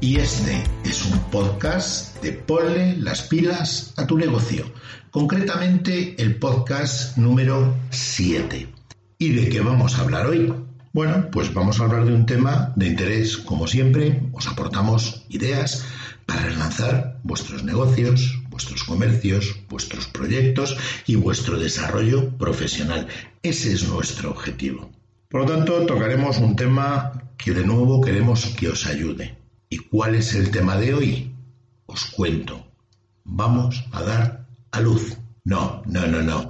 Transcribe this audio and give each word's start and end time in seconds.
Y 0.00 0.16
este 0.16 0.62
es 0.84 1.04
un 1.04 1.18
podcast 1.30 2.22
de 2.22 2.32
Ponle 2.32 2.96
las 2.96 3.22
pilas 3.22 3.92
a 3.98 4.06
tu 4.06 4.16
negocio, 4.16 4.64
concretamente 5.10 6.14
el 6.16 6.36
podcast 6.36 7.18
número 7.18 7.76
7. 7.90 8.68
¿Y 9.18 9.28
de 9.32 9.50
qué 9.50 9.60
vamos 9.60 9.98
a 9.98 10.02
hablar 10.02 10.28
hoy? 10.28 10.54
Bueno, 10.94 11.28
pues 11.30 11.52
vamos 11.52 11.78
a 11.78 11.84
hablar 11.84 12.06
de 12.06 12.14
un 12.14 12.24
tema 12.24 12.72
de 12.76 12.86
interés, 12.86 13.36
como 13.36 13.66
siempre, 13.66 14.22
os 14.32 14.46
aportamos 14.46 15.26
ideas 15.28 15.84
para 16.24 16.44
relanzar 16.44 17.20
vuestros 17.22 17.64
negocios, 17.64 18.42
vuestros 18.48 18.82
comercios, 18.84 19.60
vuestros 19.68 20.06
proyectos 20.06 20.74
y 21.06 21.16
vuestro 21.16 21.58
desarrollo 21.58 22.30
profesional. 22.38 23.08
Ese 23.42 23.74
es 23.74 23.86
nuestro 23.88 24.30
objetivo. 24.30 24.90
Por 25.28 25.42
lo 25.42 25.54
tanto, 25.54 25.84
tocaremos 25.84 26.38
un 26.38 26.56
tema 26.56 27.27
que 27.38 27.54
de 27.54 27.64
nuevo 27.64 28.00
queremos 28.00 28.46
que 28.58 28.68
os 28.68 28.86
ayude. 28.86 29.38
¿Y 29.70 29.78
cuál 29.78 30.16
es 30.16 30.34
el 30.34 30.50
tema 30.50 30.76
de 30.76 30.92
hoy? 30.92 31.34
Os 31.86 32.04
cuento. 32.06 32.66
Vamos 33.24 33.84
a 33.92 34.02
dar 34.02 34.46
a 34.72 34.80
luz. 34.80 35.16
No, 35.44 35.82
no, 35.86 36.06
no, 36.06 36.20
no. 36.20 36.46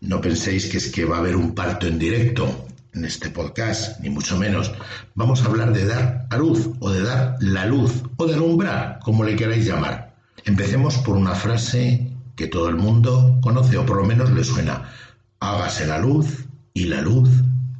No 0.00 0.20
penséis 0.20 0.66
que 0.66 0.78
es 0.78 0.90
que 0.90 1.04
va 1.04 1.16
a 1.16 1.20
haber 1.20 1.36
un 1.36 1.54
parto 1.54 1.86
en 1.86 1.98
directo 1.98 2.66
en 2.92 3.04
este 3.04 3.30
podcast, 3.30 4.00
ni 4.00 4.10
mucho 4.10 4.36
menos. 4.36 4.72
Vamos 5.14 5.42
a 5.42 5.46
hablar 5.46 5.72
de 5.72 5.86
dar 5.86 6.26
a 6.30 6.36
luz, 6.36 6.70
o 6.80 6.90
de 6.90 7.02
dar 7.02 7.36
la 7.40 7.66
luz, 7.66 8.02
o 8.16 8.26
de 8.26 8.34
alumbrar, 8.34 8.98
como 9.02 9.24
le 9.24 9.36
queráis 9.36 9.64
llamar. 9.64 10.16
Empecemos 10.44 10.98
por 10.98 11.16
una 11.16 11.34
frase 11.34 12.12
que 12.36 12.48
todo 12.48 12.68
el 12.68 12.76
mundo 12.76 13.38
conoce, 13.40 13.78
o 13.78 13.86
por 13.86 13.96
lo 13.96 14.04
menos 14.04 14.30
le 14.30 14.44
suena. 14.44 14.92
Hágase 15.40 15.86
la 15.86 15.98
luz, 15.98 16.44
y 16.72 16.84
la 16.84 17.00
luz 17.00 17.30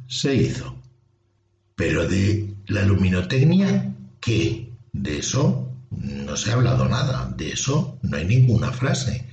se 0.07 0.33
hizo. 0.33 0.75
Pero 1.75 2.07
de 2.07 2.54
la 2.67 2.83
luminotecnia, 2.83 3.93
¿qué? 4.19 4.71
De 4.91 5.19
eso 5.19 5.71
no 5.91 6.35
se 6.35 6.51
ha 6.51 6.53
hablado 6.53 6.87
nada, 6.87 7.33
de 7.35 7.51
eso 7.51 7.99
no 8.01 8.17
hay 8.17 8.25
ninguna 8.25 8.71
frase. 8.71 9.27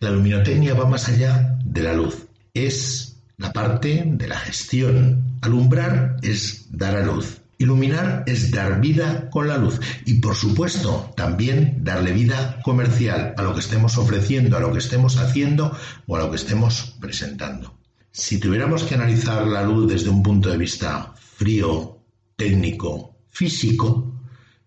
La 0.00 0.10
luminotecnia 0.10 0.74
va 0.74 0.86
más 0.86 1.08
allá 1.08 1.58
de 1.64 1.82
la 1.82 1.92
luz. 1.92 2.26
Es 2.54 3.16
la 3.36 3.52
parte 3.52 4.04
de 4.06 4.28
la 4.28 4.38
gestión. 4.38 5.38
Alumbrar 5.40 6.16
es 6.22 6.66
dar 6.70 6.96
a 6.96 7.04
luz. 7.04 7.40
Iluminar 7.60 8.22
es 8.26 8.52
dar 8.52 8.80
vida 8.80 9.28
con 9.30 9.48
la 9.48 9.56
luz 9.56 9.80
y 10.06 10.14
por 10.20 10.36
supuesto 10.36 11.12
también 11.16 11.82
darle 11.82 12.12
vida 12.12 12.60
comercial 12.62 13.34
a 13.36 13.42
lo 13.42 13.52
que 13.52 13.60
estemos 13.60 13.98
ofreciendo, 13.98 14.56
a 14.56 14.60
lo 14.60 14.72
que 14.72 14.78
estemos 14.78 15.16
haciendo 15.16 15.76
o 16.06 16.14
a 16.14 16.20
lo 16.20 16.30
que 16.30 16.36
estemos 16.36 16.94
presentando. 17.00 17.76
Si 18.12 18.38
tuviéramos 18.38 18.84
que 18.84 18.94
analizar 18.94 19.44
la 19.46 19.64
luz 19.64 19.90
desde 19.90 20.08
un 20.08 20.22
punto 20.22 20.50
de 20.50 20.56
vista 20.56 21.12
frío, 21.16 21.97
técnico, 22.38 23.16
físico, 23.30 24.14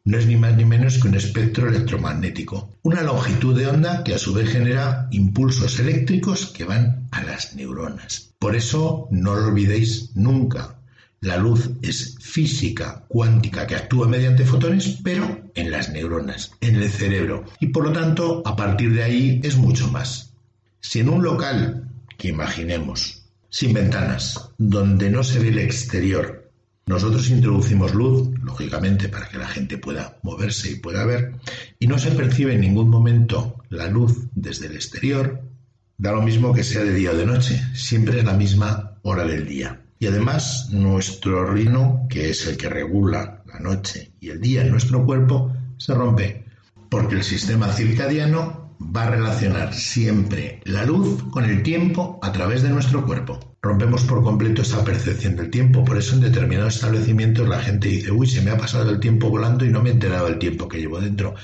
no 0.04 0.18
es 0.18 0.28
ni 0.28 0.36
más 0.36 0.58
ni 0.58 0.66
menos 0.66 0.98
que 0.98 1.08
un 1.08 1.16
espectro 1.16 1.70
electromagnético, 1.70 2.78
una 2.84 3.02
longitud 3.02 3.58
de 3.58 3.68
onda 3.68 4.04
que 4.04 4.14
a 4.14 4.20
su 4.20 4.34
vez 4.34 4.50
genera 4.50 5.08
impulsos 5.12 5.80
eléctricos 5.80 6.48
que 6.48 6.66
van 6.66 7.08
a 7.12 7.24
las 7.24 7.56
neuronas. 7.56 8.34
Por 8.40 8.58
eso 8.58 9.08
no 9.12 9.36
lo 9.36 9.48
olvidéis 9.48 10.12
nunca. 10.16 10.80
La 11.22 11.38
luz 11.38 11.70
es 11.82 12.18
física 12.20 13.06
cuántica 13.08 13.66
que 13.66 13.76
actúa 13.76 14.06
mediante 14.06 14.44
fotones, 14.44 14.98
pero 15.02 15.40
en 15.56 15.72
las 15.72 15.90
neuronas, 15.92 16.52
en 16.60 16.76
el 16.76 16.90
cerebro. 16.90 17.46
Y 17.62 17.68
por 17.68 17.86
lo 17.86 17.94
tanto, 17.94 18.42
a 18.44 18.56
partir 18.58 18.94
de 18.94 19.04
ahí 19.04 19.40
es 19.44 19.56
mucho 19.56 19.88
más. 19.88 20.34
Si 20.82 21.00
en 21.00 21.08
un 21.08 21.24
local, 21.24 21.88
que 22.18 22.28
imaginemos, 22.28 23.24
sin 23.50 23.74
ventanas, 23.74 24.50
donde 24.58 25.10
no 25.10 25.24
se 25.24 25.40
ve 25.40 25.50
el 25.50 25.60
exterior, 25.60 26.51
nosotros 26.86 27.30
introducimos 27.30 27.94
luz, 27.94 28.30
lógicamente, 28.44 29.08
para 29.08 29.30
que 29.30 29.38
la 29.38 29.48
gente 29.48 29.78
pueda 29.78 30.18
moverse 30.24 30.72
y 30.72 30.76
pueda 30.76 31.06
ver, 31.06 31.36
y 31.80 31.88
no 31.88 32.00
se 32.00 32.12
percibe 32.12 32.54
en 32.54 32.62
ningún 32.62 32.90
momento 32.90 33.64
la 33.70 33.88
luz 33.88 34.28
desde 34.34 34.68
el 34.68 34.76
exterior, 34.76 35.42
da 35.98 36.12
lo 36.12 36.22
mismo 36.22 36.54
que 36.54 36.64
sea 36.64 36.84
de 36.84 36.94
día 36.94 37.12
o 37.12 37.16
de 37.16 37.26
noche, 37.26 37.62
siempre 37.74 38.20
es 38.20 38.26
la 38.26 38.34
misma 38.34 38.98
hora 39.04 39.26
del 39.26 39.48
día. 39.48 39.82
Y 40.00 40.08
además, 40.08 40.70
nuestro 40.72 41.46
rino, 41.46 42.08
que 42.10 42.32
es 42.32 42.48
el 42.48 42.58
que 42.58 42.70
regula 42.70 43.44
la 43.46 43.60
noche 43.60 44.14
y 44.20 44.30
el 44.30 44.42
día 44.42 44.64
en 44.64 44.72
nuestro 44.72 45.06
cuerpo, 45.06 45.54
se 45.78 45.94
rompe, 45.94 46.46
porque 46.90 47.16
el 47.16 47.24
sistema 47.24 47.72
circadiano 47.72 48.71
va 48.96 49.04
a 49.04 49.10
relacionar 49.12 49.74
siempre 49.74 50.62
la 50.66 50.86
luz 50.86 51.24
con 51.32 51.46
el 51.46 51.64
tiempo 51.64 52.20
a 52.22 52.32
través 52.32 52.62
de 52.62 52.70
nuestro 52.70 53.06
cuerpo 53.06 53.52
rompemos 53.62 54.04
por 54.06 54.24
completo 54.24 54.64
esa 54.64 54.84
percepción 54.84 55.36
del 55.36 55.52
tiempo. 55.52 55.86
Por 55.86 55.98
eso 55.98 56.16
en 56.16 56.22
determinados 56.22 56.76
establecimientos 56.76 57.48
la 57.48 57.60
gente 57.60 57.90
dice, 57.90 58.12
uy, 58.12 58.28
se 58.28 58.42
me 58.42 58.52
ha 58.52 58.58
pasado 58.58 58.90
el 58.90 59.00
tiempo 59.00 59.30
volando 59.30 59.66
y 59.66 59.70
no 59.70 59.82
me 59.82 59.90
he 59.90 59.94
enterado 59.94 60.26
del 60.26 60.40
tiempo 60.40 60.68
que 60.68 60.80
llevo 60.80 61.00
dentro. 61.00 61.36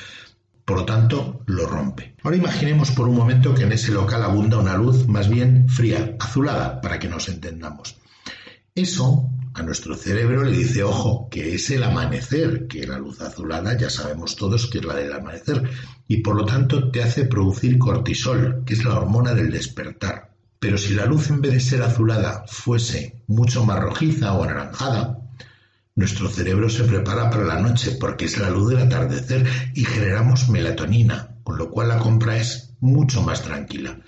Por 0.66 0.80
lo 0.80 0.85
tanto, 0.85 1.44
lo 1.46 1.68
rompe. 1.68 2.16
Ahora 2.24 2.38
imaginemos 2.38 2.91
por 2.91 3.08
un 3.08 3.16
momento 3.16 3.53
que 3.53 3.64
en 3.64 3.72
ese 3.72 3.91
local 3.91 4.24
abunda 4.24 4.58
una 4.58 4.75
luz 4.75 5.08
más 5.08 5.29
bien 5.29 5.69
fría, 5.69 6.16
azulada, 6.19 6.81
para 6.81 7.00
que 7.00 7.08
nos 7.08 7.29
entendamos. 7.29 7.96
Eso 8.75 9.29
a 9.57 9.63
nuestro 9.63 9.95
cerebro 9.95 10.44
le 10.44 10.56
dice, 10.56 10.84
ojo, 10.84 11.28
que 11.31 11.56
es 11.56 11.72
el 11.72 11.81
amanecer, 11.81 12.68
que 12.68 12.85
la 12.85 13.00
luz 13.00 13.22
azulada 13.22 13.75
ya 13.75 13.90
sabemos 13.90 14.35
todos 14.35 14.68
que 14.68 14.78
es 14.78 14.85
la 14.85 14.94
del 14.94 15.12
amanecer, 15.12 15.68
y 16.07 16.18
por 16.18 16.35
lo 16.35 16.45
tanto 16.45 16.91
te 16.91 17.01
hace 17.01 17.25
producir 17.25 17.79
cortisol, 17.79 18.63
que 18.66 18.75
es 18.75 18.85
la 18.85 18.94
hormona 18.94 19.34
del 19.34 19.50
despertar. 19.50 20.31
Pero 20.59 20.78
si 20.78 20.94
la 20.94 21.07
luz 21.07 21.31
en 21.31 21.41
vez 21.41 21.53
de 21.53 21.59
ser 21.59 21.81
azulada 21.81 22.46
fuese 22.47 23.23
mucho 23.25 23.66
más 23.66 23.79
rojiza 23.79 24.34
o 24.34 24.44
anaranjada, 24.44 25.17
nuestro 25.96 26.29
cerebro 26.29 26.69
se 26.69 26.84
prepara 26.84 27.31
para 27.31 27.44
la 27.44 27.59
noche 27.59 27.97
porque 28.00 28.25
es 28.25 28.38
la 28.38 28.51
luz 28.51 28.69
del 28.69 28.84
atardecer 28.84 29.47
y 29.73 29.85
generamos 29.85 30.50
melatonina, 30.50 31.35
con 31.44 31.57
lo 31.57 31.72
cual 31.72 31.88
la 31.88 31.97
compra 31.97 32.38
es 32.38 32.75
mucho 32.79 33.23
más 33.23 33.41
tranquila. 33.41 34.00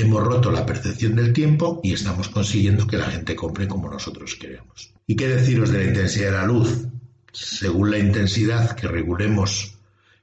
Hemos 0.00 0.24
roto 0.24 0.50
la 0.50 0.64
percepción 0.64 1.14
del 1.14 1.34
tiempo 1.34 1.78
y 1.82 1.92
estamos 1.92 2.30
consiguiendo 2.30 2.86
que 2.86 2.96
la 2.96 3.10
gente 3.10 3.36
compre 3.36 3.68
como 3.68 3.90
nosotros 3.90 4.34
queremos. 4.34 4.94
¿Y 5.06 5.14
qué 5.14 5.28
deciros 5.28 5.70
de 5.70 5.80
la 5.80 5.84
intensidad 5.84 6.30
de 6.30 6.38
la 6.38 6.46
luz? 6.46 6.86
Según 7.32 7.90
la 7.90 7.98
intensidad 7.98 8.74
que 8.74 8.88
regulemos 8.88 9.74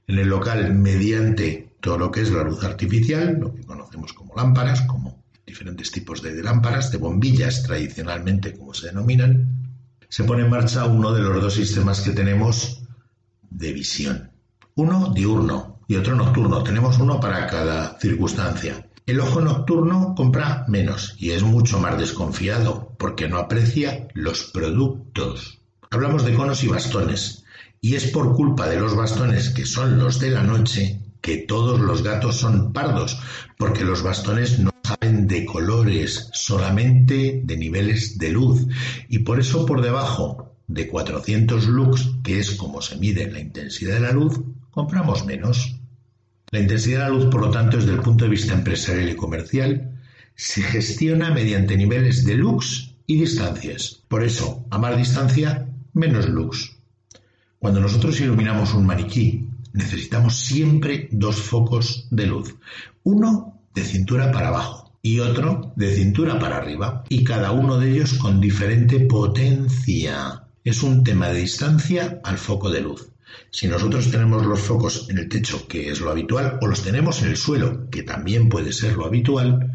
en 0.07 0.17
el 0.17 0.29
local 0.29 0.73
mediante 0.73 1.75
todo 1.79 1.99
lo 1.99 2.09
que 2.09 2.21
es 2.21 2.31
la 2.31 2.41
luz 2.41 2.63
artificial, 2.63 3.37
lo 3.39 3.53
que 3.53 3.65
conocemos 3.65 4.13
como 4.13 4.33
lámparas, 4.35 4.81
como 4.81 5.23
diferentes 5.45 5.91
tipos 5.91 6.23
de 6.23 6.41
lámparas, 6.41 6.91
de 6.91 6.97
bombillas 6.97 7.61
tradicionalmente 7.61 8.57
como 8.57 8.73
se 8.73 8.87
denominan, 8.87 9.75
se 10.09 10.23
pone 10.23 10.41
en 10.41 10.49
marcha 10.49 10.85
uno 10.85 11.13
de 11.13 11.21
los 11.21 11.39
dos 11.39 11.53
sistemas 11.53 12.01
que 12.01 12.13
tenemos 12.13 12.81
de 13.51 13.73
visión. 13.73 14.31
Uno 14.73 15.13
diurno 15.13 15.81
y 15.87 15.97
otro 15.97 16.15
nocturno. 16.15 16.63
Tenemos 16.63 16.97
uno 16.97 17.19
para 17.19 17.45
cada 17.45 17.99
circunstancia. 17.99 18.86
El 19.07 19.21
ojo 19.21 19.39
nocturno 19.39 20.15
compra 20.17 20.65
menos 20.67 21.15
y 21.17 21.31
es 21.31 21.41
mucho 21.41 21.79
más 21.79 21.97
desconfiado 21.97 22.93
porque 22.99 23.29
no 23.29 23.37
aprecia 23.37 24.09
los 24.13 24.43
productos. 24.51 25.61
Hablamos 25.89 26.25
de 26.25 26.33
conos 26.33 26.61
y 26.65 26.67
bastones 26.67 27.45
y 27.79 27.95
es 27.95 28.07
por 28.07 28.35
culpa 28.35 28.67
de 28.67 28.77
los 28.77 28.97
bastones 28.97 29.51
que 29.51 29.65
son 29.65 29.97
los 29.97 30.19
de 30.19 30.31
la 30.31 30.43
noche 30.43 30.99
que 31.21 31.37
todos 31.37 31.79
los 31.79 32.03
gatos 32.03 32.35
son 32.35 32.73
pardos 32.73 33.17
porque 33.57 33.85
los 33.85 34.03
bastones 34.03 34.59
no 34.59 34.71
saben 34.83 35.25
de 35.25 35.45
colores, 35.45 36.29
solamente 36.33 37.39
de 37.45 37.55
niveles 37.55 38.17
de 38.17 38.31
luz. 38.31 38.67
Y 39.07 39.19
por 39.19 39.39
eso 39.39 39.65
por 39.65 39.81
debajo 39.81 40.57
de 40.67 40.89
400 40.89 41.65
lux, 41.67 42.11
que 42.25 42.39
es 42.39 42.51
como 42.51 42.81
se 42.81 42.97
mide 42.97 43.31
la 43.31 43.39
intensidad 43.39 43.93
de 43.93 44.01
la 44.01 44.11
luz, 44.11 44.37
compramos 44.69 45.25
menos. 45.25 45.76
La 46.49 46.59
intensidad 46.61 46.99
de 46.99 47.03
la 47.03 47.09
luz, 47.09 47.25
por 47.25 47.41
lo 47.41 47.51
tanto, 47.51 47.75
desde 47.75 47.91
el 47.91 47.99
punto 47.99 48.23
de 48.23 48.31
vista 48.31 48.53
empresarial 48.53 49.09
y 49.09 49.15
comercial, 49.17 49.99
se 50.33 50.61
gestiona 50.61 51.29
mediante 51.31 51.75
niveles 51.75 52.23
de 52.23 52.35
lux 52.35 52.95
y 53.05 53.19
distancias. 53.19 54.03
Por 54.07 54.23
eso, 54.23 54.65
a 54.69 54.77
más 54.77 54.95
distancia, 54.97 55.67
menos 55.91 56.29
lux. 56.29 56.77
Cuando 57.59 57.81
nosotros 57.81 58.21
iluminamos 58.21 58.73
un 58.73 58.85
maniquí, 58.85 59.49
necesitamos 59.73 60.37
siempre 60.37 61.09
dos 61.11 61.35
focos 61.35 62.07
de 62.11 62.27
luz. 62.27 62.55
Uno 63.03 63.59
de 63.75 63.83
cintura 63.83 64.31
para 64.31 64.47
abajo 64.47 64.93
y 65.01 65.19
otro 65.19 65.73
de 65.75 65.93
cintura 65.93 66.39
para 66.39 66.57
arriba, 66.57 67.03
y 67.09 67.25
cada 67.25 67.51
uno 67.51 67.77
de 67.77 67.91
ellos 67.91 68.13
con 68.13 68.39
diferente 68.39 69.01
potencia. 69.01 70.43
Es 70.63 70.81
un 70.81 71.03
tema 71.03 71.27
de 71.27 71.41
distancia 71.41 72.21
al 72.23 72.37
foco 72.37 72.69
de 72.69 72.81
luz. 72.81 73.09
Si 73.49 73.67
nosotros 73.67 74.11
tenemos 74.11 74.45
los 74.45 74.59
focos 74.59 75.07
en 75.09 75.17
el 75.17 75.29
techo, 75.29 75.67
que 75.67 75.89
es 75.89 76.01
lo 76.01 76.11
habitual, 76.11 76.59
o 76.61 76.67
los 76.67 76.83
tenemos 76.83 77.21
en 77.21 77.29
el 77.29 77.37
suelo, 77.37 77.89
que 77.89 78.03
también 78.03 78.49
puede 78.49 78.73
ser 78.73 78.93
lo 78.95 79.05
habitual, 79.05 79.71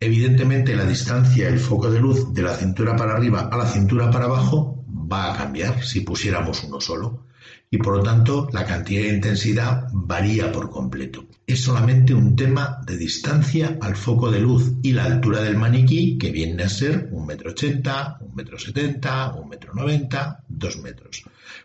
evidentemente 0.00 0.74
la 0.74 0.84
distancia 0.84 1.46
del 1.46 1.60
foco 1.60 1.90
de 1.90 2.00
luz 2.00 2.32
de 2.34 2.42
la 2.42 2.56
cintura 2.56 2.96
para 2.96 3.14
arriba 3.14 3.48
a 3.52 3.56
la 3.56 3.66
cintura 3.66 4.10
para 4.10 4.24
abajo 4.24 4.84
va 4.88 5.32
a 5.32 5.36
cambiar 5.36 5.84
si 5.84 6.00
pusiéramos 6.00 6.64
uno 6.64 6.80
solo 6.80 7.26
y 7.70 7.78
por 7.78 7.96
lo 7.96 8.02
tanto 8.02 8.48
la 8.52 8.66
cantidad 8.66 9.02
de 9.02 9.14
intensidad 9.14 9.88
varía 9.92 10.52
por 10.52 10.70
completo. 10.70 11.24
Es 11.46 11.62
solamente 11.62 12.12
un 12.12 12.36
tema 12.36 12.80
de 12.84 12.98
distancia 12.98 13.78
al 13.80 13.96
foco 13.96 14.30
de 14.30 14.40
luz 14.40 14.72
y 14.82 14.92
la 14.92 15.04
altura 15.04 15.40
del 15.40 15.56
maniquí 15.56 16.18
que 16.18 16.30
viene 16.30 16.64
a 16.64 16.68
ser 16.68 17.08
un 17.12 17.24
metro 17.24 17.50
ochenta, 17.52 18.18
un 18.20 18.34
metro 18.34 18.58
setenta, 18.58 19.32
un 19.34 19.48
metro 19.48 19.72
noventa, 19.72 20.44
dos 20.48 20.78
metros. 20.78 21.24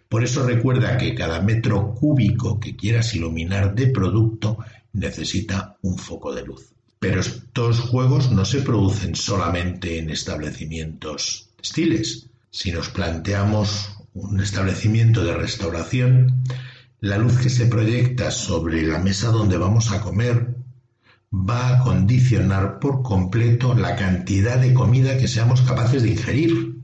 Por 0.09 0.23
eso 0.23 0.45
recuerda 0.45 0.97
que 0.97 1.15
cada 1.15 1.41
metro 1.41 1.93
cúbico 1.93 2.59
que 2.59 2.75
quieras 2.75 3.13
iluminar 3.13 3.75
de 3.75 3.87
producto 3.87 4.57
necesita 4.93 5.77
un 5.81 5.97
foco 5.97 6.33
de 6.33 6.45
luz. 6.45 6.73
Pero 6.99 7.21
estos 7.21 7.79
juegos 7.79 8.31
no 8.31 8.45
se 8.45 8.61
producen 8.61 9.15
solamente 9.15 9.99
en 9.99 10.09
establecimientos 10.09 11.49
textiles. 11.57 12.29
Si 12.49 12.71
nos 12.71 12.89
planteamos 12.89 13.91
un 14.13 14.39
establecimiento 14.39 15.23
de 15.23 15.35
restauración, 15.35 16.43
la 17.01 17.17
luz 17.17 17.37
que 17.37 17.49
se 17.49 17.67
proyecta 17.67 18.31
sobre 18.31 18.81
la 18.81 18.97
mesa 18.97 19.29
donde 19.29 19.57
vamos 19.57 19.91
a 19.91 20.01
comer 20.01 20.55
va 21.31 21.69
a 21.69 21.83
condicionar 21.83 22.79
por 22.79 23.03
completo 23.03 23.75
la 23.75 23.95
cantidad 23.95 24.57
de 24.57 24.73
comida 24.73 25.17
que 25.17 25.27
seamos 25.27 25.61
capaces 25.61 26.01
de 26.01 26.11
ingerir. 26.11 26.77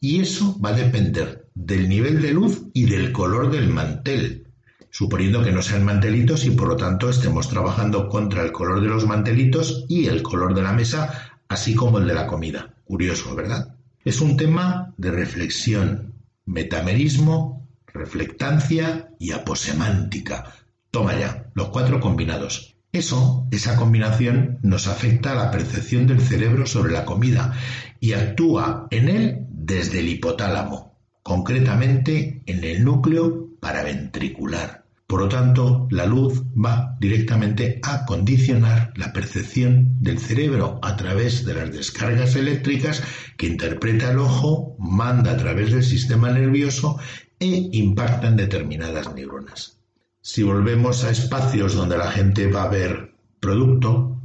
Y 0.00 0.20
eso 0.20 0.56
va 0.60 0.70
a 0.70 0.74
depender 0.74 1.37
del 1.58 1.88
nivel 1.88 2.22
de 2.22 2.32
luz 2.32 2.62
y 2.72 2.84
del 2.86 3.10
color 3.10 3.50
del 3.50 3.68
mantel, 3.68 4.46
suponiendo 4.90 5.42
que 5.42 5.50
no 5.50 5.60
sean 5.60 5.84
mantelitos 5.84 6.44
y 6.44 6.52
por 6.52 6.68
lo 6.68 6.76
tanto 6.76 7.10
estemos 7.10 7.48
trabajando 7.48 8.08
contra 8.08 8.42
el 8.42 8.52
color 8.52 8.80
de 8.80 8.86
los 8.86 9.06
mantelitos 9.06 9.84
y 9.88 10.06
el 10.06 10.22
color 10.22 10.54
de 10.54 10.62
la 10.62 10.72
mesa, 10.72 11.32
así 11.48 11.74
como 11.74 11.98
el 11.98 12.06
de 12.06 12.14
la 12.14 12.28
comida. 12.28 12.74
Curioso, 12.84 13.34
¿verdad? 13.34 13.74
Es 14.04 14.20
un 14.20 14.36
tema 14.36 14.94
de 14.98 15.10
reflexión, 15.10 16.14
metamerismo, 16.46 17.66
reflectancia 17.86 19.10
y 19.18 19.32
aposemántica. 19.32 20.54
Toma 20.92 21.18
ya, 21.18 21.50
los 21.54 21.70
cuatro 21.70 21.98
combinados. 21.98 22.76
Eso, 22.92 23.48
esa 23.50 23.74
combinación, 23.74 24.60
nos 24.62 24.86
afecta 24.86 25.32
a 25.32 25.34
la 25.34 25.50
percepción 25.50 26.06
del 26.06 26.20
cerebro 26.20 26.66
sobre 26.66 26.92
la 26.92 27.04
comida 27.04 27.52
y 27.98 28.12
actúa 28.12 28.86
en 28.90 29.08
él 29.08 29.46
desde 29.50 29.98
el 29.98 30.08
hipotálamo, 30.08 30.87
concretamente 31.28 32.42
en 32.46 32.64
el 32.64 32.82
núcleo 32.82 33.50
paraventricular. 33.60 34.86
Por 35.06 35.20
lo 35.20 35.28
tanto, 35.28 35.86
la 35.90 36.06
luz 36.06 36.42
va 36.56 36.96
directamente 37.00 37.80
a 37.82 38.06
condicionar 38.06 38.94
la 38.96 39.12
percepción 39.12 39.98
del 40.00 40.20
cerebro 40.20 40.80
a 40.82 40.96
través 40.96 41.44
de 41.44 41.52
las 41.52 41.70
descargas 41.70 42.34
eléctricas 42.34 43.02
que 43.36 43.46
interpreta 43.46 44.10
el 44.10 44.20
ojo, 44.20 44.74
manda 44.78 45.32
a 45.32 45.36
través 45.36 45.70
del 45.70 45.84
sistema 45.84 46.30
nervioso 46.30 46.98
e 47.38 47.68
impacta 47.72 48.28
en 48.28 48.36
determinadas 48.36 49.14
neuronas. 49.14 49.78
Si 50.22 50.42
volvemos 50.42 51.04
a 51.04 51.10
espacios 51.10 51.74
donde 51.74 51.98
la 51.98 52.10
gente 52.10 52.50
va 52.50 52.62
a 52.62 52.70
ver 52.70 53.12
producto 53.38 54.18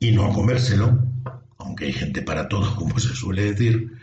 y 0.00 0.10
no 0.10 0.26
a 0.26 0.32
comérselo, 0.32 1.06
aunque 1.58 1.84
hay 1.84 1.92
gente 1.92 2.22
para 2.22 2.48
todo, 2.48 2.74
como 2.76 2.98
se 2.98 3.14
suele 3.14 3.52
decir, 3.52 4.01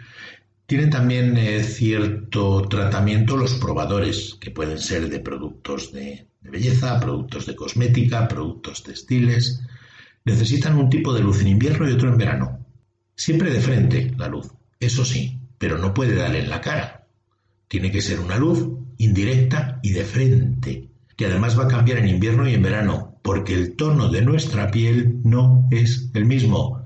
tienen 0.70 0.92
también 0.92 1.36
eh, 1.36 1.64
cierto 1.64 2.62
tratamiento 2.70 3.36
los 3.36 3.56
probadores, 3.56 4.38
que 4.40 4.52
pueden 4.52 4.78
ser 4.78 5.10
de 5.10 5.20
productos 5.20 5.92
de, 5.92 6.28
belleza, 6.42 7.00
productos 7.00 7.48
de 7.48 7.56
cosmética, 7.56 8.28
productos 8.28 8.84
textiles. 8.84 9.64
Necesitan 10.26 10.78
un 10.78 10.92
tipo 10.92 11.12
de 11.12 11.22
luz 11.22 11.42
en 11.42 11.48
invierno 11.48 11.90
y 11.90 11.94
otro 11.94 12.10
en 12.10 12.20
verano. 12.20 12.64
Siempre 13.16 13.50
de 13.50 13.62
frente 13.62 14.14
la 14.16 14.28
luz, 14.28 14.52
eso 14.80 15.04
sí, 15.04 15.40
pero 15.58 15.80
no 15.80 15.92
puede 15.92 16.14
darle 16.14 16.42
en 16.42 16.52
la 16.52 16.62
cara. 16.62 17.08
Tiene 17.68 17.92
que 17.92 18.04
ser 18.04 18.20
una 18.20 18.38
luz 18.38 18.64
indirecta 19.00 19.80
y 19.82 19.90
de 19.94 20.04
frente, 20.04 20.90
que 21.18 21.26
además 21.26 21.58
va 21.58 21.64
a 21.64 21.68
cambiar 21.68 21.98
en 21.98 22.10
invierno 22.10 22.48
y 22.48 22.54
en 22.54 22.62
verano, 22.62 23.20
porque 23.24 23.56
el 23.56 23.76
tono 23.76 24.10
de 24.10 24.22
nuestra 24.22 24.70
piel 24.70 25.20
no 25.24 25.68
es 25.72 26.12
el 26.14 26.26
mismo 26.26 26.79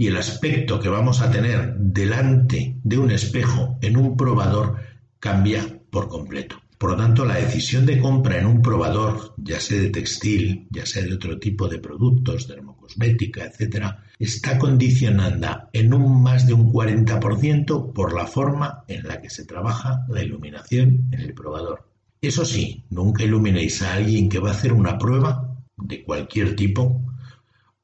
y 0.00 0.06
el 0.06 0.16
aspecto 0.16 0.80
que 0.80 0.88
vamos 0.88 1.20
a 1.20 1.30
tener 1.30 1.74
delante 1.76 2.74
de 2.82 2.96
un 2.96 3.10
espejo 3.10 3.76
en 3.82 3.98
un 3.98 4.16
probador 4.16 4.76
cambia 5.18 5.62
por 5.90 6.08
completo. 6.08 6.56
Por 6.78 6.92
lo 6.92 6.96
tanto, 6.96 7.26
la 7.26 7.34
decisión 7.34 7.84
de 7.84 8.00
compra 8.00 8.38
en 8.38 8.46
un 8.46 8.62
probador, 8.62 9.34
ya 9.36 9.60
sea 9.60 9.78
de 9.78 9.90
textil, 9.90 10.66
ya 10.70 10.86
sea 10.86 11.02
de 11.02 11.12
otro 11.12 11.38
tipo 11.38 11.68
de 11.68 11.80
productos, 11.80 12.48
dermocosmética, 12.48 13.44
etcétera, 13.44 14.06
está 14.18 14.56
condicionada 14.58 15.68
en 15.74 15.92
un 15.92 16.22
más 16.22 16.46
de 16.46 16.54
un 16.54 16.72
40% 16.72 17.92
por 17.92 18.14
la 18.14 18.26
forma 18.26 18.84
en 18.88 19.06
la 19.06 19.20
que 19.20 19.28
se 19.28 19.44
trabaja 19.44 20.06
la 20.08 20.22
iluminación 20.24 21.10
en 21.12 21.20
el 21.20 21.34
probador. 21.34 21.86
Eso 22.22 22.46
sí, 22.46 22.84
nunca 22.88 23.22
iluminéis 23.22 23.82
a 23.82 23.92
alguien 23.92 24.30
que 24.30 24.38
va 24.38 24.48
a 24.48 24.54
hacer 24.54 24.72
una 24.72 24.96
prueba 24.96 25.58
de 25.76 26.02
cualquier 26.02 26.56
tipo 26.56 27.09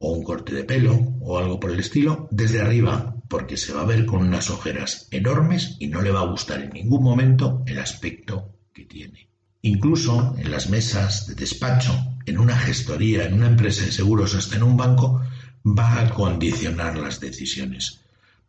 o 0.06 0.12
un 0.12 0.22
corte 0.22 0.54
de 0.54 0.62
pelo 0.62 0.94
o 1.20 1.36
algo 1.36 1.58
por 1.58 1.72
el 1.72 1.80
estilo 1.80 2.28
desde 2.30 2.60
arriba, 2.60 3.16
porque 3.28 3.56
se 3.56 3.72
va 3.72 3.82
a 3.82 3.90
ver 3.92 4.06
con 4.06 4.20
unas 4.20 4.50
ojeras 4.50 5.08
enormes 5.10 5.76
y 5.80 5.88
no 5.88 6.00
le 6.00 6.12
va 6.12 6.20
a 6.20 6.30
gustar 6.30 6.60
en 6.62 6.70
ningún 6.70 7.02
momento 7.02 7.64
el 7.66 7.80
aspecto 7.80 8.54
que 8.72 8.84
tiene. 8.84 9.28
Incluso 9.62 10.36
en 10.38 10.52
las 10.52 10.70
mesas 10.70 11.26
de 11.26 11.34
despacho, 11.34 11.92
en 12.24 12.38
una 12.38 12.56
gestoría, 12.56 13.24
en 13.24 13.34
una 13.34 13.48
empresa 13.48 13.84
de 13.84 13.90
seguros, 13.90 14.36
hasta 14.36 14.54
en 14.54 14.62
un 14.62 14.76
banco, 14.76 15.22
va 15.66 16.00
a 16.00 16.10
condicionar 16.10 16.96
las 16.96 17.18
decisiones. 17.18 17.98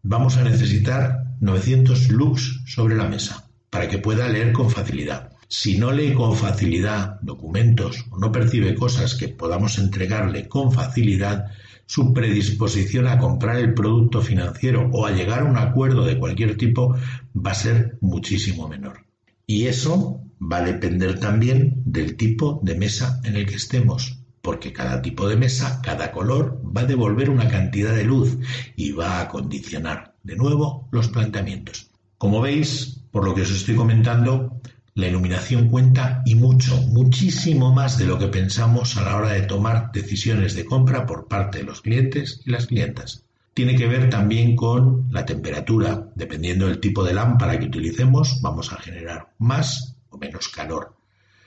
Vamos 0.04 0.38
a 0.38 0.44
necesitar 0.44 1.24
900 1.42 2.09
lux 2.09 2.62
sobre 2.68 2.95
la 2.95 3.09
mesa 3.09 3.50
para 3.71 3.88
que 3.88 3.98
pueda 3.98 4.30
leer 4.30 4.54
con 4.54 4.69
facilidad. 4.69 5.31
Si 5.50 5.78
no 5.78 5.92
lee 5.92 6.14
con 6.14 6.36
facilidad 6.36 7.20
documentos 7.22 8.06
o 8.10 8.20
no 8.20 8.32
percibe 8.32 8.76
cosas 8.76 9.16
que 9.16 9.30
podamos 9.30 9.78
entregarle 9.78 10.50
con 10.50 10.74
facilidad, 10.74 11.46
su 11.86 12.14
predisposición 12.14 13.08
a 13.08 13.18
comprar 13.18 13.58
el 13.58 13.74
producto 13.74 14.22
financiero 14.22 14.90
o 14.92 15.06
a 15.06 15.12
llegar 15.12 15.40
a 15.40 15.46
un 15.46 15.58
acuerdo 15.58 16.04
de 16.04 16.20
cualquier 16.20 16.58
tipo 16.58 16.96
va 17.34 17.52
a 17.52 17.56
ser 17.56 17.98
muchísimo 18.02 18.68
menor. 18.68 19.06
Y 19.46 19.68
eso 19.68 20.22
va 20.42 20.58
a 20.58 20.64
depender 20.64 21.18
también 21.20 21.82
del 21.86 22.18
tipo 22.18 22.60
de 22.62 22.76
mesa 22.76 23.22
en 23.24 23.38
el 23.38 23.46
que 23.46 23.56
estemos, 23.56 24.20
porque 24.42 24.74
cada 24.74 25.02
tipo 25.02 25.30
de 25.30 25.38
mesa, 25.38 25.82
cada 25.82 26.12
color, 26.12 26.62
va 26.76 26.82
a 26.82 26.86
devolver 26.86 27.30
una 27.30 27.48
cantidad 27.48 27.96
de 27.96 28.04
luz 28.04 28.38
y 28.76 28.92
va 28.92 29.22
a 29.22 29.30
condicionar 29.30 30.16
de 30.24 30.36
nuevo 30.36 30.90
los 30.92 31.08
planteamientos. 31.08 31.90
Como 32.18 32.42
veis, 32.42 33.02
por 33.12 33.24
lo 33.24 33.34
que 33.34 33.44
os 33.44 33.52
estoy 33.52 33.76
comentando, 33.76 34.60
la 34.98 35.08
iluminación 35.08 35.70
cuenta 35.70 36.24
y 36.26 36.34
mucho, 36.34 36.76
muchísimo 36.88 37.72
más 37.72 38.00
de 38.00 38.08
lo 38.08 38.18
que 38.18 38.30
pensamos 38.30 38.98
a 38.98 39.04
la 39.04 39.16
hora 39.16 39.34
de 39.34 39.44
tomar 39.44 39.92
decisiones 39.92 40.56
de 40.56 40.66
compra 40.66 41.06
por 41.06 41.28
parte 41.28 41.60
de 41.60 41.66
los 41.66 41.81
clientes 41.81 42.42
y 42.45 42.50
las 42.50 42.66
clientas. 42.66 43.24
Tiene 43.54 43.76
que 43.76 43.86
ver 43.86 44.10
también 44.10 44.56
con 44.56 45.07
la 45.12 45.24
temperatura. 45.24 46.10
Dependiendo 46.16 46.66
del 46.66 46.80
tipo 46.80 47.04
de 47.04 47.14
lámpara 47.14 47.60
que 47.60 47.68
utilicemos, 47.68 48.42
vamos 48.42 48.74
a 48.74 48.78
generar 48.78 49.33
más 49.38 49.95
o 50.10 50.18
menos 50.18 50.48
calor. 50.48 50.95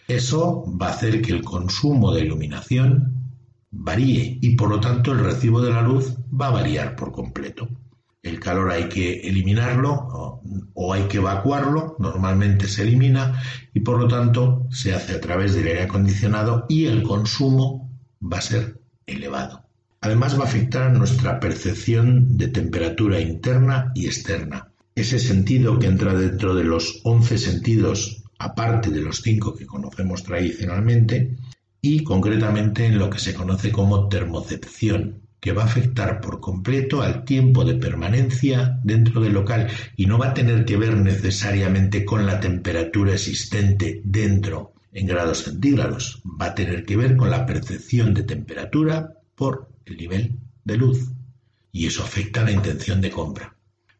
Eso 0.06 0.64
va 0.80 0.86
a 0.86 0.92
hacer 0.92 1.20
que 1.20 1.32
el 1.32 1.42
consumo 1.42 2.14
de 2.14 2.20
iluminación 2.20 3.14
varíe 3.72 4.38
y 4.40 4.54
por 4.54 4.68
lo 4.68 4.78
tanto 4.78 5.10
el 5.10 5.24
recibo 5.24 5.60
de 5.60 5.72
la 5.72 5.82
luz 5.82 6.14
va 6.32 6.46
a 6.46 6.52
variar 6.52 6.94
por 6.94 7.10
completo 7.10 7.68
el 8.22 8.38
calor 8.38 8.70
hay 8.70 8.88
que 8.88 9.20
eliminarlo 9.20 10.40
o, 10.74 10.92
hay 10.92 11.04
que 11.04 11.18
evacuarlo, 11.18 11.96
normalmente 11.98 12.68
se 12.68 12.82
elimina 12.82 13.42
y 13.72 13.80
por 13.80 13.98
lo 13.98 14.08
tanto 14.08 14.66
se 14.70 14.94
hace 14.94 15.14
a 15.14 15.20
través 15.20 15.54
del 15.54 15.68
aire 15.68 15.82
acondicionado 15.82 16.66
y 16.68 16.86
el 16.86 17.02
consumo 17.02 17.90
va 18.20 18.38
a 18.38 18.42
ser 18.42 18.80
elevado. 19.06 19.64
Además 20.02 20.38
va 20.38 20.44
a 20.44 20.48
afectar 20.48 20.82
a 20.82 20.92
nuestra 20.92 21.40
percepción 21.40 22.36
de 22.36 22.48
temperatura 22.48 23.20
interna 23.20 23.92
y 23.94 24.06
externa. 24.06 24.68
Ese 24.94 25.18
sentido 25.18 25.78
que 25.78 25.86
entra 25.86 26.14
dentro 26.14 26.54
de 26.54 26.64
los 26.64 27.00
11 27.04 27.38
sentidos, 27.38 28.22
aparte 28.38 28.90
de 28.90 29.02
los 29.02 29.20
5 29.22 29.54
que 29.54 29.66
conocemos 29.66 30.22
tradicionalmente, 30.22 31.36
y 31.82 32.02
concretamente 32.04 32.86
en 32.86 32.98
lo 32.98 33.08
que 33.08 33.18
se 33.18 33.34
conoce 33.34 33.72
como 33.72 34.08
termocepción, 34.08 35.22
que 35.40 35.52
va 35.52 35.62
a 35.62 35.66
afectar 35.66 36.20
por 36.20 36.40
completo 36.40 37.02
al 37.02 37.24
tiempo 37.24 37.64
de 37.64 37.74
permanencia 37.74 38.78
dentro 38.84 39.20
del 39.20 39.32
local 39.32 39.68
y 39.96 40.06
no 40.06 40.18
va 40.18 40.28
a 40.28 40.34
tener 40.34 40.64
que 40.64 40.76
ver 40.76 40.96
necesariamente 40.96 42.04
con 42.04 42.26
la 42.26 42.40
temperatura 42.40 43.14
existente 43.14 44.02
dentro 44.04 44.74
en 44.92 45.06
grados 45.06 45.44
centígrados, 45.44 46.22
va 46.24 46.46
a 46.46 46.54
tener 46.54 46.84
que 46.84 46.96
ver 46.96 47.16
con 47.16 47.30
la 47.30 47.46
percepción 47.46 48.12
de 48.12 48.24
temperatura 48.24 49.14
por 49.34 49.68
el 49.86 49.96
nivel 49.96 50.38
de 50.64 50.76
luz 50.76 51.12
y 51.72 51.86
eso 51.86 52.02
afecta 52.02 52.40
a 52.40 52.44
la 52.44 52.52
intención 52.52 53.00
de 53.00 53.10
compra. 53.10 53.56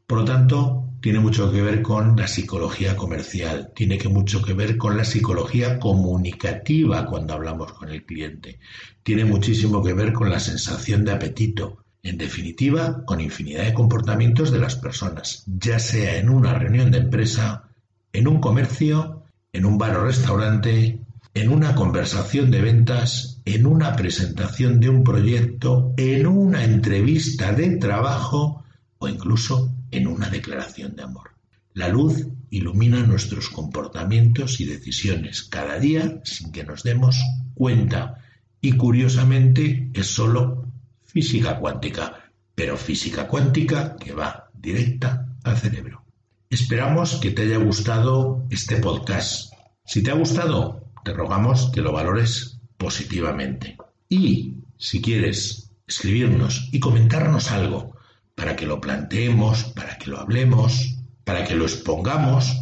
Por 0.07 0.19
lo 0.19 0.25
tanto, 0.25 0.80
tiene 1.00 1.19
mucho 1.19 1.50
que 1.50 1.62
ver 1.62 1.83
con 1.83 2.16
la 2.16 2.28
psicología 2.28 2.95
comercial, 2.97 3.73
tiene 3.75 3.97
que 3.97 4.09
mucho 4.09 4.42
que 4.42 4.52
ver 4.52 4.76
con 4.76 4.97
la 4.97 5.04
psicología 5.04 5.78
comunicativa 5.78 7.07
cuando 7.07 7.35
hablamos 7.35 7.73
con 7.73 7.88
el 7.88 8.04
cliente, 8.04 8.59
tiene 9.02 9.25
muchísimo 9.25 9.83
que 9.83 9.95
ver 9.95 10.12
con 10.12 10.30
la 10.30 10.40
sensación 10.40 11.04
de 11.04 11.12
apetito, 11.12 11.78
en 12.02 12.19
definitiva, 12.19 13.04
con 13.04 13.21
infinidad 13.21 13.64
de 13.64 13.75
comportamientos 13.75 14.50
de 14.50 14.59
las 14.59 14.76
personas, 14.76 15.45
ya 15.47 15.78
sea 15.78 16.16
en 16.16 16.28
una 16.28 16.54
reunión 16.54 16.90
de 16.90 16.99
empresa, 16.99 17.64
en 18.12 18.28
un 18.28 18.40
comercio, 18.40 19.23
en 19.52 19.64
un 19.64 19.78
bar 19.78 19.97
o 19.97 20.04
restaurante, 20.04 20.99
en 21.33 21.49
una 21.49 21.75
conversación 21.75 22.50
de 22.50 22.61
ventas, 22.61 23.40
en 23.45 23.66
una 23.66 23.97
presentación 23.97 24.80
de 24.80 24.88
un 24.88 25.04
proyecto, 25.04 25.95
en 25.97 26.26
una 26.26 26.64
entrevista 26.64 27.52
de 27.52 27.76
trabajo 27.76 28.64
o 28.99 29.09
incluso 29.09 29.73
en 29.91 30.07
una 30.07 30.29
declaración 30.31 30.97
de 30.97 31.03
amor. 31.03 31.31
La 31.73 31.89
luz 31.89 32.27
ilumina 32.51 33.01
nuestros 33.03 33.49
comportamientos 33.49 34.61
y 34.61 34.65
decisiones 34.65 35.45
cada 35.45 35.79
día 35.79 36.21
sin 36.25 36.51
que 36.51 36.65
nos 36.65 36.83
demos 36.83 37.17
cuenta 37.55 38.25
y 38.61 38.73
curiosamente 38.73 39.91
es 39.95 40.09
solo 40.09 40.67
física 41.05 41.59
cuántica, 41.59 42.31
pero 42.55 42.77
física 42.77 43.29
cuántica 43.29 43.97
que 43.97 44.13
va 44.13 44.51
directa 44.53 45.29
al 45.45 45.57
cerebro. 45.57 46.05
Esperamos 46.51 47.17
que 47.17 47.31
te 47.31 47.43
haya 47.43 47.59
gustado 47.59 48.45
este 48.51 48.77
podcast. 48.77 49.53
Si 49.85 50.03
te 50.03 50.11
ha 50.11 50.15
gustado, 50.15 50.93
te 51.05 51.13
rogamos 51.13 51.71
que 51.73 51.81
lo 51.81 51.93
valores 51.93 52.61
positivamente. 52.77 53.77
Y 54.09 54.57
si 54.77 55.01
quieres 55.01 55.71
escribirnos 55.87 56.69
y 56.73 56.81
comentarnos 56.81 57.51
algo 57.53 57.97
para 58.41 58.57
que 58.57 58.65
lo 58.65 58.81
planteemos, 58.81 59.65
para 59.65 59.99
que 59.99 60.09
lo 60.09 60.19
hablemos, 60.19 60.97
para 61.25 61.45
que 61.45 61.55
lo 61.55 61.67
expongamos, 61.67 62.57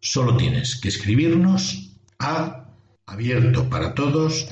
solo 0.00 0.36
tienes 0.36 0.76
que 0.76 0.88
escribirnos 0.88 1.94
a 2.18 2.66
abierto 3.06 3.70
para 3.70 3.94
todos 3.94 4.48